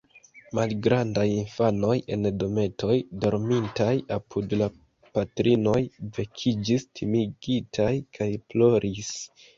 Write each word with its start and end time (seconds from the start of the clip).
Malgrandaj 0.59 1.25
infanoj 1.33 1.97
en 2.15 2.29
dometoj, 2.43 2.95
dormintaj 3.25 3.91
apud 4.17 4.57
la 4.63 4.69
patrinoj, 5.19 5.77
vekiĝis 6.19 6.91
timigitaj 7.01 7.91
kaj 8.19 8.33
ploris. 8.53 9.15